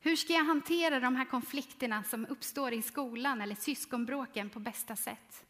Hur 0.00 0.16
ska 0.16 0.32
jag 0.32 0.44
hantera 0.44 1.00
de 1.00 1.16
här 1.16 1.24
konflikterna 1.24 2.04
som 2.04 2.26
uppstår 2.26 2.72
i 2.72 2.82
skolan 2.82 3.40
eller 3.40 3.54
syskonbråken 3.54 4.50
på 4.50 4.60
bästa 4.60 4.96
sätt? 4.96 5.44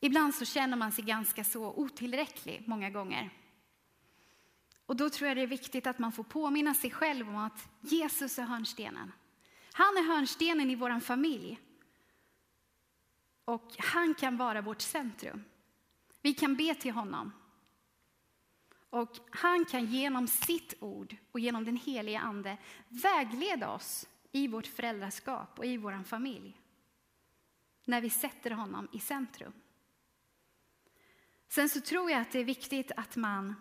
Ibland 0.00 0.34
så 0.34 0.44
känner 0.44 0.76
man 0.76 0.92
sig 0.92 1.04
ganska 1.04 1.44
så 1.44 1.72
otillräcklig 1.72 2.62
många 2.66 2.90
gånger. 2.90 3.30
Och 4.86 4.96
då 4.96 5.10
tror 5.10 5.28
jag 5.28 5.36
det 5.36 5.42
är 5.42 5.46
viktigt 5.46 5.86
att 5.86 5.98
man 5.98 6.12
får 6.12 6.24
påminna 6.24 6.74
sig 6.74 6.90
själv 6.90 7.28
om 7.28 7.36
att 7.36 7.68
Jesus 7.80 8.38
är 8.38 8.42
hörnstenen. 8.42 9.12
Han 9.72 9.96
är 9.96 10.02
hörnstenen 10.02 10.70
i 10.70 10.74
vår 10.74 11.00
familj. 11.00 11.58
Och 13.44 13.74
han 13.78 14.14
kan 14.14 14.36
vara 14.36 14.60
vårt 14.60 14.80
centrum. 14.80 15.44
Vi 16.22 16.34
kan 16.34 16.56
be 16.56 16.74
till 16.74 16.92
honom. 16.92 17.32
Och 18.90 19.18
han 19.30 19.64
kan 19.64 19.86
genom 19.86 20.28
sitt 20.28 20.74
ord 20.80 21.16
och 21.32 21.40
genom 21.40 21.64
den 21.64 21.76
heliga 21.76 22.20
ande 22.20 22.56
vägleda 22.88 23.70
oss 23.70 24.08
i 24.32 24.48
vårt 24.48 24.66
föräldraskap 24.66 25.58
och 25.58 25.66
i 25.66 25.76
vår 25.76 26.04
familj. 26.04 26.60
När 27.84 28.00
vi 28.00 28.10
sätter 28.10 28.50
honom 28.50 28.88
i 28.92 28.98
centrum. 28.98 29.52
Sen 31.48 31.68
så 31.68 31.80
tror 31.80 32.10
jag 32.10 32.20
att 32.20 32.32
det 32.32 32.38
är 32.38 32.44
viktigt 32.44 32.92
att 32.96 33.16
man 33.16 33.54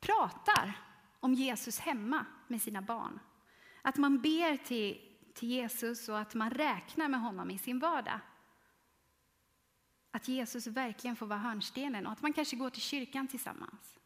pratar 0.00 0.80
om 1.20 1.34
Jesus 1.34 1.78
hemma 1.78 2.26
med 2.48 2.62
sina 2.62 2.82
barn. 2.82 3.20
Att 3.82 3.96
man 3.96 4.20
ber 4.20 4.56
till, 4.56 5.07
till 5.38 5.48
Jesus 5.48 6.08
och 6.08 6.18
att 6.18 6.34
man 6.34 6.50
räknar 6.50 7.08
med 7.08 7.20
honom 7.20 7.50
i 7.50 7.58
sin 7.58 7.78
vardag. 7.78 8.20
Att 10.10 10.28
Jesus 10.28 10.66
verkligen 10.66 11.16
får 11.16 11.26
vara 11.26 11.38
hörnstenen 11.38 12.06
och 12.06 12.12
att 12.12 12.22
man 12.22 12.32
kanske 12.32 12.56
går 12.56 12.70
till 12.70 12.82
kyrkan 12.82 13.28
tillsammans. 13.28 13.98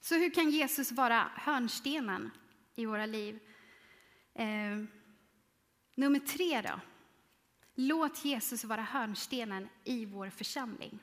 Så 0.00 0.14
hur 0.14 0.30
kan 0.30 0.50
Jesus 0.50 0.92
vara 0.92 1.30
hörnstenen 1.34 2.30
i 2.74 2.86
våra 2.86 3.06
liv? 3.06 3.40
Eh, 4.34 4.84
nummer 5.94 6.18
tre 6.18 6.60
då. 6.60 6.80
Låt 7.74 8.24
Jesus 8.24 8.64
vara 8.64 8.82
hörnstenen 8.82 9.68
i 9.84 10.04
vår 10.04 10.30
församling. 10.30 10.98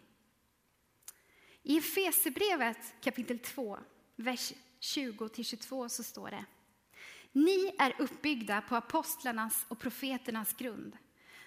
I 1.63 1.77
Efesierbrevet 1.77 2.93
kapitel 3.01 3.39
2, 3.39 3.79
vers 4.15 4.53
20-22 4.81 5.87
så 5.87 6.03
står 6.03 6.29
det 6.29 6.45
Ni 7.31 7.75
är 7.79 7.95
uppbyggda 7.99 8.61
på 8.61 8.75
apostlarnas 8.75 9.65
och 9.67 9.79
profeternas 9.79 10.53
grund, 10.53 10.97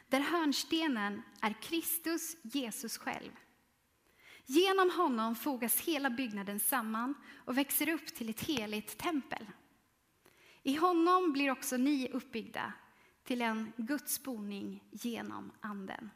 där 0.09 0.21
hörnstenen 0.21 1.23
är 1.41 1.63
Kristus, 1.63 2.37
Jesus 2.43 2.99
själv. 2.99 3.33
Genom 4.47 4.91
honom 4.91 5.35
fogas 5.35 5.81
hela 5.81 6.11
byggnaden 6.11 6.61
samman 6.61 7.15
och 7.45 7.59
växer 7.59 7.89
upp 7.89 8.07
till 8.07 8.29
ett 8.29 8.41
heligt 8.41 8.99
tempel. 8.99 9.47
I 10.63 10.75
honom 10.75 11.33
blir 11.33 11.51
också 11.51 11.77
ni 11.77 12.09
uppbyggda 12.13 12.73
till 13.25 13.43
en 13.43 13.73
Guds 13.77 14.23
boning 14.23 14.85
genom 14.91 15.53
Anden. 15.61 16.11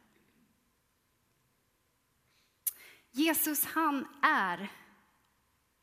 Jesus 3.11 3.64
han 3.64 4.06
är 4.23 4.73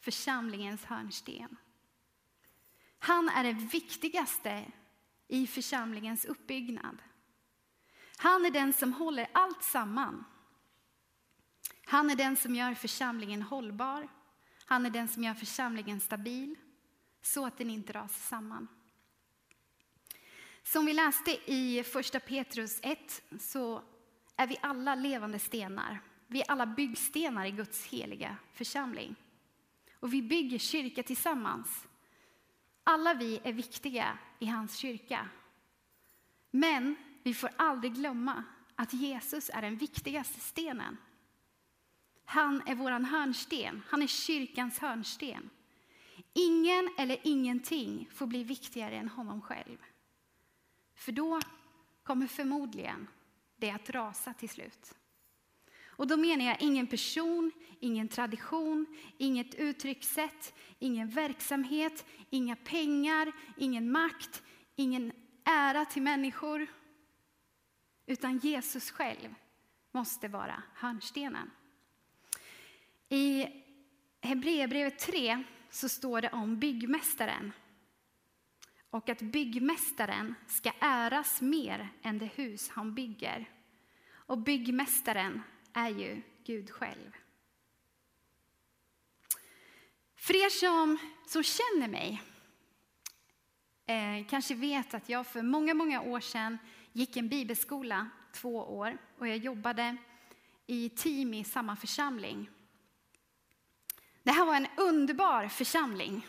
församlingens 0.04 0.86
hörnsten. 0.86 1.58
Han 3.00 3.30
är 3.30 3.44
det 3.44 3.54
viktigaste 3.54 4.72
i 5.28 5.48
församlingens 5.48 6.26
uppbyggnad. 6.26 6.98
Han 8.18 8.46
är 8.46 8.52
den 8.52 8.74
som 8.74 8.94
håller 8.94 9.28
allt 9.32 9.64
samman. 9.64 10.24
Han 11.86 12.10
är 12.10 12.16
den 12.16 12.36
som 12.36 12.56
gör 12.56 12.74
församlingen 12.74 13.42
hållbar. 13.42 14.08
Han 14.66 14.86
är 14.86 14.90
den 14.90 15.08
som 15.08 15.24
gör 15.24 15.34
församlingen 15.34 16.00
stabil 16.00 16.56
så 17.22 17.46
att 17.46 17.58
den 17.58 17.70
inte 17.70 17.94
rasar 17.94 18.20
samman. 18.20 18.68
Som 20.64 20.86
vi 20.86 20.94
läste 20.94 21.52
i 21.52 21.84
första 21.84 22.20
Petrus 22.20 22.80
1 22.84 23.24
så 23.40 23.84
är 24.36 24.48
vi 24.48 24.58
alla 24.62 24.96
levande 24.96 25.40
stenar. 25.40 26.00
Vi 26.28 26.42
är 26.42 26.52
alla 26.52 26.66
byggstenar 26.66 27.46
i 27.46 27.52
Guds 27.52 27.86
heliga 27.86 28.38
församling. 28.54 29.16
Och 30.04 30.14
vi 30.14 30.22
bygger 30.22 30.58
kyrka 30.58 31.04
tillsammans. 31.04 31.88
Alla 32.84 33.14
vi 33.14 33.40
är 33.44 33.54
viktiga 33.54 34.18
i 34.40 34.46
hans 34.46 34.78
kyrka. 34.78 35.30
Men 36.52 36.96
vi 37.24 37.34
får 37.34 37.50
aldrig 37.56 37.94
glömma 37.94 38.44
att 38.76 38.94
Jesus 38.94 39.50
är 39.54 39.62
den 39.62 39.78
viktigaste 39.78 40.40
stenen. 40.40 40.98
Han 42.26 42.62
är 42.68 42.76
vår 42.76 42.92
hörnsten, 42.92 43.84
han 43.90 44.02
är 44.02 44.08
kyrkans 44.08 44.80
hörnsten. 44.80 45.50
Ingen 46.34 46.90
eller 46.98 47.18
ingenting 47.24 48.10
får 48.14 48.28
bli 48.28 48.44
viktigare 48.44 48.96
än 48.96 49.10
honom 49.10 49.42
själv. 49.42 49.78
För 50.96 51.12
då 51.12 51.40
kommer 52.04 52.28
förmodligen 52.28 53.08
det 53.58 53.72
att 53.72 53.90
rasa 53.90 54.34
till 54.34 54.50
slut. 54.50 54.96
Och 55.96 56.08
då 56.08 56.18
menar 56.18 56.46
jag 56.46 56.62
ingen 56.62 56.88
person, 56.88 57.52
ingen 57.80 58.08
tradition, 58.08 58.86
inget 59.18 59.56
uttryckssätt, 59.56 60.54
ingen 60.80 61.10
verksamhet, 61.10 62.06
inga 62.30 62.56
pengar, 62.56 63.32
ingen 63.58 63.92
makt, 63.92 64.44
ingen 64.76 65.12
ära 65.44 65.86
till 65.86 66.02
människor. 66.02 66.68
Utan 68.06 68.38
Jesus 68.38 68.92
själv 68.92 69.36
måste 69.92 70.28
vara 70.28 70.64
hörnstenen. 70.74 71.52
I 73.10 73.48
Hebreerbrevet 74.22 75.00
3 75.00 75.44
så 75.70 75.90
står 75.90 76.22
det 76.22 76.30
om 76.30 76.60
byggmästaren. 76.60 77.52
Och 78.90 79.10
att 79.10 79.22
byggmästaren 79.22 80.36
ska 80.48 80.72
äras 80.80 81.42
mer 81.42 81.90
än 82.02 82.20
det 82.20 82.26
hus 82.26 82.70
han 82.70 82.96
bygger. 82.96 83.50
Och 84.12 84.38
byggmästaren 84.38 85.42
är 85.74 85.90
ju 85.90 86.22
Gud 86.44 86.72
själv. 86.72 87.12
För 90.16 90.46
er 90.46 90.50
som, 90.50 90.98
som 91.28 91.44
känner 91.44 91.88
mig 91.88 92.22
eh, 93.86 94.28
kanske 94.30 94.56
vet 94.56 94.94
att 94.94 95.10
jag 95.10 95.28
för 95.28 95.42
många, 95.42 95.74
många 95.74 96.02
år 96.02 96.20
sedan 96.20 96.58
gick 96.92 97.18
en 97.18 97.30
bibelskola, 97.30 98.10
två 98.34 98.58
år, 98.78 98.98
och 99.18 99.28
jag 99.28 99.38
jobbade 99.38 99.98
i 100.68 100.90
team 100.90 101.34
i 101.34 101.44
samma 101.44 101.76
församling. 101.76 102.50
Det 104.24 104.32
här 104.32 104.46
var 104.46 104.56
en 104.56 104.68
underbar 104.78 105.48
församling 105.48 106.28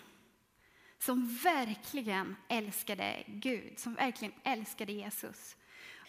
som 0.98 1.36
verkligen 1.36 2.36
älskade 2.48 3.24
Gud, 3.26 3.78
som 3.78 3.94
verkligen 3.94 4.34
älskade 4.44 4.92
Jesus 4.92 5.56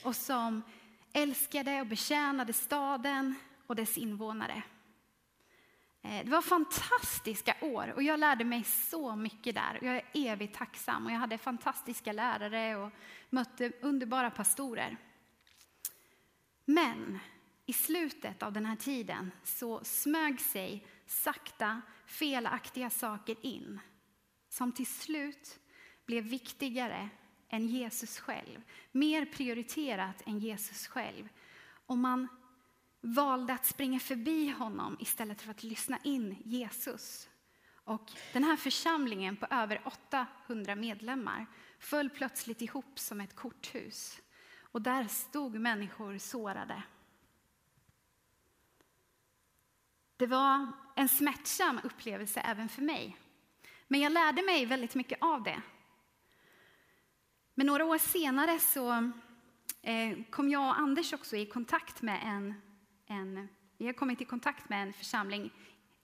och 0.03 0.15
som 0.15 0.61
älskade 1.15 1.81
och 1.81 1.87
betjänade 1.87 2.53
staden 2.53 3.35
och 3.67 3.75
dess 3.75 3.97
invånare. 3.97 4.63
Eh, 6.01 6.25
det 6.25 6.31
var 6.31 6.41
fantastiska 6.41 7.55
år 7.61 7.93
och 7.95 8.03
jag 8.03 8.19
lärde 8.19 8.43
mig 8.43 8.63
så 8.63 9.15
mycket 9.15 9.55
där. 9.55 9.79
Jag 9.81 9.95
är 9.95 10.03
evigt 10.13 10.57
tacksam 10.57 11.05
och 11.05 11.11
jag 11.11 11.17
hade 11.17 11.37
fantastiska 11.37 12.11
lärare 12.11 12.75
och 12.75 12.91
mötte 13.29 13.71
underbara 13.81 14.31
pastorer. 14.31 14.97
Men 16.65 17.19
i 17.65 17.73
slutet 17.73 18.43
av 18.43 18.53
den 18.53 18.65
här 18.65 18.75
tiden 18.75 19.31
så 19.43 19.83
smög 19.83 20.41
sig 20.41 20.87
sakta 21.05 21.81
felaktiga 22.05 22.89
saker 22.89 23.35
in 23.41 23.79
som 24.49 24.71
till 24.71 24.87
slut 24.87 25.59
blev 26.05 26.23
viktigare 26.23 27.09
än 27.49 27.67
Jesus 27.67 28.19
själv. 28.19 28.61
Mer 28.91 29.25
prioriterat 29.25 30.21
än 30.25 30.39
Jesus 30.39 30.87
själv. 30.87 31.29
Och 31.85 31.97
man 31.97 32.27
valde 33.01 33.53
att 33.53 33.65
springa 33.65 33.99
förbi 33.99 34.49
honom 34.49 34.97
istället 34.99 35.41
för 35.41 35.51
att 35.51 35.63
lyssna 35.63 35.99
in 36.03 36.35
Jesus. 36.45 37.29
Och 37.83 38.11
den 38.33 38.43
här 38.43 38.55
församlingen 38.55 39.35
på 39.35 39.47
över 39.49 39.81
800 39.85 40.75
medlemmar 40.75 41.45
föll 41.79 42.09
plötsligt 42.09 42.61
ihop 42.61 42.99
som 42.99 43.21
ett 43.21 43.35
korthus. 43.35 44.21
Och 44.59 44.81
där 44.81 45.07
stod 45.07 45.55
människor 45.55 46.17
sårade. 46.17 46.83
Det 50.17 50.27
var 50.27 50.71
en 50.95 51.09
smärtsam 51.09 51.79
upplevelse 51.83 52.39
även 52.39 52.69
för 52.69 52.81
mig. 52.81 53.17
Men 53.87 53.99
jag 53.99 54.11
lärde 54.11 54.41
mig 54.43 54.65
väldigt 54.65 54.95
mycket 54.95 55.21
av 55.21 55.43
det. 55.43 55.61
Men 57.55 57.67
några 57.67 57.85
år 57.85 57.97
senare 57.97 58.59
så 58.59 59.11
eh, 59.81 60.17
kom 60.29 60.49
jag 60.49 60.67
och 60.67 60.79
Anders 60.79 61.13
också 61.13 61.35
i 61.35 61.45
kontakt 61.45 62.01
med 62.01 62.19
en, 62.23 62.53
en 63.07 63.47
vi 63.77 63.85
har 63.85 63.93
kommit 63.93 64.21
i 64.21 64.25
kontakt 64.25 64.69
med 64.69 64.83
en 64.83 64.93
församling 64.93 65.51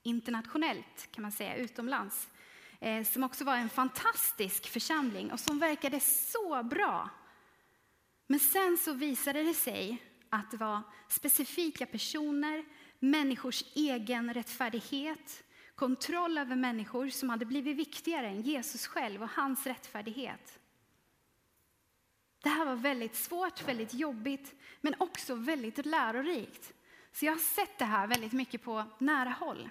internationellt, 0.03 1.11
kan 1.11 1.21
man 1.21 1.31
säga, 1.31 1.55
utomlands. 1.55 2.29
Eh, 2.79 3.03
som 3.03 3.23
också 3.23 3.43
var 3.43 3.55
en 3.55 3.69
fantastisk 3.69 4.67
församling 4.67 5.31
och 5.31 5.39
som 5.39 5.59
verkade 5.59 5.99
så 5.99 6.63
bra. 6.63 7.09
Men 8.27 8.39
sen 8.39 8.77
så 8.77 8.93
visade 8.93 9.43
det 9.43 9.53
sig 9.53 10.03
att 10.29 10.51
det 10.51 10.57
var 10.57 10.81
specifika 11.07 11.85
personer, 11.85 12.65
människors 12.99 13.63
egen 13.75 14.33
rättfärdighet, 14.33 15.43
kontroll 15.75 16.37
över 16.37 16.55
människor 16.55 17.09
som 17.09 17.29
hade 17.29 17.45
blivit 17.45 17.77
viktigare 17.77 18.27
än 18.27 18.41
Jesus 18.41 18.87
själv 18.87 19.23
och 19.23 19.29
hans 19.29 19.67
rättfärdighet. 19.67 20.60
Det 22.41 22.49
här 22.49 22.65
var 22.65 22.75
väldigt 22.75 23.15
svårt, 23.15 23.67
väldigt 23.67 23.93
jobbigt, 23.93 24.55
men 24.81 24.95
också 24.97 25.35
väldigt 25.35 25.85
lärorikt. 25.85 26.73
Så 27.11 27.25
jag 27.25 27.33
har 27.33 27.39
sett 27.39 27.77
det 27.77 27.85
här 27.85 28.07
väldigt 28.07 28.33
mycket 28.33 28.63
på 28.63 28.83
nära 28.97 29.29
håll. 29.29 29.69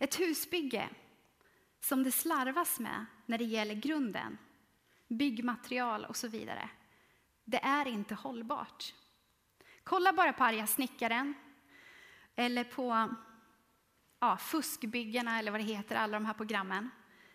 Ett 0.00 0.20
husbygge 0.20 0.88
som 1.80 2.02
det 2.02 2.12
slarvas 2.12 2.80
med 2.80 3.06
när 3.26 3.38
det 3.38 3.44
gäller 3.44 3.74
grunden, 3.74 4.38
byggmaterial 5.08 6.04
och 6.04 6.16
så 6.16 6.28
vidare. 6.28 6.68
det 7.44 7.64
är 7.64 7.88
inte 7.88 8.14
hållbart. 8.14 8.94
Kolla 9.84 10.12
bara 10.12 10.32
på 10.32 10.44
arga 10.44 10.66
snickaren 10.66 11.34
eller 12.36 12.64
på 12.64 13.14
ja, 14.20 14.36
Fuskbyggarna 14.36 15.38
eller 15.38 15.50
vad 15.50 15.60
det 15.60 15.64
heter, 15.64 15.96
alla 15.96 16.12
de 16.18 16.26
här 16.26 16.34
programmen. 16.34 16.90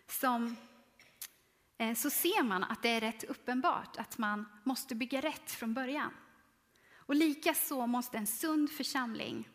Som, 0.06 0.56
Eh, 1.78 1.94
så 1.94 2.10
ser 2.10 2.42
man 2.42 2.64
att 2.64 2.82
det 2.82 2.88
är 2.88 3.00
rätt 3.00 3.24
uppenbart 3.24 3.96
att 3.96 4.18
man 4.18 4.48
måste 4.64 4.94
bygga 4.94 5.20
rätt 5.20 5.50
från 5.50 5.74
början. 5.74 6.10
Och 6.94 7.14
likaså 7.14 7.86
måste 7.86 8.18
en 8.18 8.26
sund 8.26 8.70
församling 8.70 9.48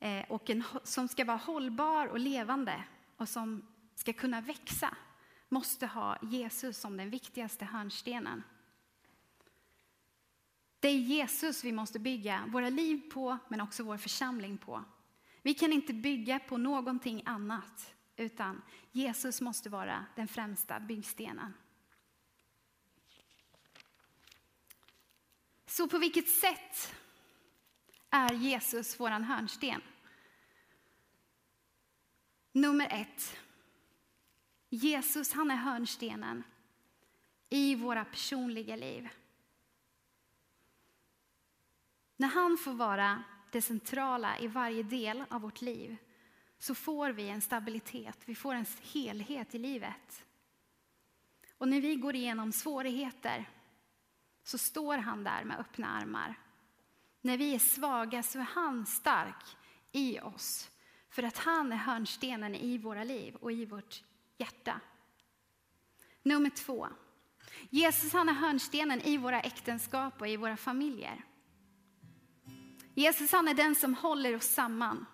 eh, 0.00 0.24
och 0.28 0.50
en, 0.50 0.64
som 0.84 1.08
ska 1.08 1.24
vara 1.24 1.36
hållbar 1.36 2.06
och 2.06 2.18
levande 2.18 2.84
och 3.16 3.28
som 3.28 3.66
ska 3.94 4.12
kunna 4.12 4.40
växa 4.40 4.96
måste 5.48 5.86
ha 5.86 6.18
Jesus 6.22 6.78
som 6.78 6.96
den 6.96 7.10
viktigaste 7.10 7.64
hörnstenen. 7.64 8.42
Det 10.80 10.88
är 10.88 10.98
Jesus 10.98 11.64
vi 11.64 11.72
måste 11.72 11.98
bygga 11.98 12.44
våra 12.48 12.68
liv 12.68 13.10
på, 13.10 13.38
men 13.48 13.60
också 13.60 13.82
vår 13.82 13.96
församling 13.96 14.58
på. 14.58 14.84
Vi 15.42 15.54
kan 15.54 15.72
inte 15.72 15.94
bygga 15.94 16.38
på 16.38 16.56
någonting 16.56 17.22
annat, 17.26 17.93
utan 18.16 18.62
Jesus 18.92 19.40
måste 19.40 19.68
vara 19.68 20.06
den 20.16 20.28
främsta 20.28 20.80
byggstenen. 20.80 21.54
Så 25.66 25.88
på 25.88 25.98
vilket 25.98 26.28
sätt 26.28 26.94
är 28.10 28.34
Jesus 28.34 29.00
vår 29.00 29.10
hörnsten? 29.10 29.82
Nummer 32.52 32.88
ett. 32.90 33.36
Jesus 34.68 35.32
han 35.32 35.50
är 35.50 35.56
hörnstenen 35.56 36.42
i 37.48 37.74
våra 37.74 38.04
personliga 38.04 38.76
liv. 38.76 39.08
När 42.16 42.28
han 42.28 42.58
får 42.58 42.72
vara 42.72 43.24
det 43.52 43.62
centrala 43.62 44.38
i 44.38 44.48
varje 44.48 44.82
del 44.82 45.24
av 45.30 45.40
vårt 45.40 45.60
liv 45.60 45.96
så 46.64 46.74
får 46.74 47.10
vi 47.10 47.28
en 47.28 47.40
stabilitet, 47.40 48.18
vi 48.24 48.34
får 48.34 48.54
en 48.54 48.66
helhet 48.82 49.54
i 49.54 49.58
livet. 49.58 50.24
Och 51.58 51.68
när 51.68 51.80
vi 51.80 51.96
går 51.96 52.14
igenom 52.14 52.52
svårigheter 52.52 53.48
så 54.44 54.58
står 54.58 54.98
han 54.98 55.24
där 55.24 55.44
med 55.44 55.58
öppna 55.58 55.88
armar. 55.88 56.34
När 57.20 57.38
vi 57.38 57.54
är 57.54 57.58
svaga 57.58 58.22
så 58.22 58.38
är 58.38 58.42
han 58.42 58.86
stark 58.86 59.56
i 59.92 60.20
oss 60.20 60.70
för 61.08 61.22
att 61.22 61.38
han 61.38 61.72
är 61.72 61.76
hörnstenen 61.76 62.54
i 62.54 62.78
våra 62.78 63.04
liv 63.04 63.34
och 63.34 63.52
i 63.52 63.64
vårt 63.64 64.04
hjärta. 64.38 64.80
Nummer 66.22 66.50
två. 66.50 66.88
Jesus 67.70 68.12
han 68.12 68.28
är 68.28 68.32
hörnstenen 68.32 69.00
i 69.00 69.16
våra 69.16 69.40
äktenskap 69.40 70.20
och 70.20 70.28
i 70.28 70.36
våra 70.36 70.56
familjer. 70.56 71.24
Jesus 72.94 73.32
han 73.32 73.48
är 73.48 73.54
den 73.54 73.74
som 73.74 73.94
håller 73.94 74.36
oss 74.36 74.46
samman. 74.46 75.06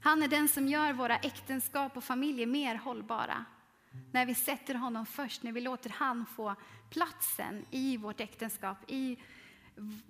Han 0.00 0.22
är 0.22 0.28
den 0.28 0.48
som 0.48 0.68
gör 0.68 0.92
våra 0.92 1.16
äktenskap 1.16 1.96
och 1.96 2.04
familjer 2.04 2.46
mer 2.46 2.74
hållbara. 2.74 3.44
När 4.12 4.26
vi 4.26 4.34
sätter 4.34 4.74
honom 4.74 5.06
först, 5.06 5.42
när 5.42 5.52
vi 5.52 5.60
låter 5.60 5.90
han 5.90 6.26
få 6.26 6.54
platsen 6.90 7.66
i 7.70 7.96
vårt 7.96 8.20
äktenskap, 8.20 8.90
i 8.90 9.18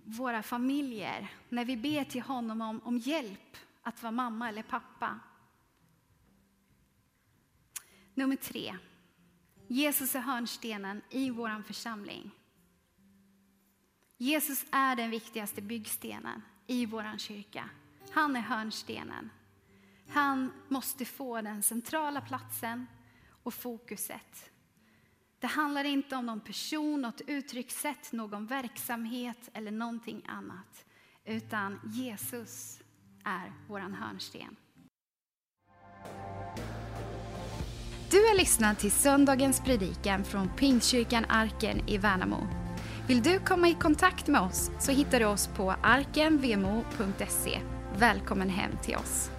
våra 0.05 0.43
familjer. 0.43 1.29
När 1.49 1.65
vi 1.65 1.77
ber 1.77 2.05
till 2.05 2.23
honom 2.23 2.61
om, 2.61 2.81
om 2.85 2.99
hjälp 2.99 3.57
att 3.83 4.03
vara 4.03 4.13
mamma 4.13 4.49
eller 4.49 4.63
pappa. 4.63 5.21
Nummer 8.15 8.37
tre. 8.37 8.77
Jesus 9.67 10.15
är 10.15 10.21
hörnstenen 10.21 11.03
i 11.11 11.31
vår 11.31 11.63
församling. 11.63 12.31
Jesus 14.17 14.65
är 14.73 14.97
den 14.97 15.11
viktigaste 15.11 15.63
byggstenen 15.63 16.43
i 16.67 16.87
vår 16.87 17.19
kyrka. 17.19 17.71
Han 18.11 18.37
är 18.37 18.41
hörnstenen. 18.41 19.31
Han 20.09 20.53
måste 20.69 21.05
få 21.05 21.41
den 21.41 21.63
centrala 21.63 22.21
platsen 22.21 22.87
och 23.43 23.55
fokuset. 23.55 24.51
Det 25.41 25.47
handlar 25.47 25.85
inte 25.85 26.17
om 26.17 26.27
någon 26.27 26.41
person, 26.41 27.03
något 27.03 27.21
uttryckssätt, 27.27 28.13
någon 28.13 28.47
verksamhet 28.47 29.51
eller 29.53 29.71
någonting 29.71 30.23
annat. 30.29 30.85
Utan 31.25 31.81
Jesus 31.85 32.81
är 33.25 33.53
vår 33.69 33.81
hörnsten. 33.81 34.57
Du 38.11 38.17
har 38.29 38.37
lyssnat 38.37 38.79
till 38.79 38.93
söndagens 38.93 39.61
predikan 39.61 40.25
från 40.25 40.49
Pingstkyrkan 40.49 41.25
Arken 41.29 41.89
i 41.89 41.99
Värnamo. 41.99 42.47
Vill 43.09 43.23
du 43.23 43.39
komma 43.39 43.69
i 43.69 43.75
kontakt 43.75 44.29
med 44.29 44.41
oss 44.41 44.71
så 44.81 44.93
hittar 44.93 45.21
du 45.21 45.27
oss 45.27 45.47
på 45.47 45.71
arkenvmo.se. 45.83 47.61
Välkommen 47.99 48.49
hem 48.49 48.71
till 48.83 48.97
oss. 48.97 49.31